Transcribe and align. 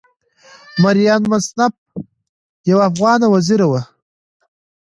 مریم 0.83 1.21
منصف 1.31 1.73
یوه 2.69 2.83
افغانه 2.89 3.25
وزیره 3.33 3.67
وه. 3.71 3.81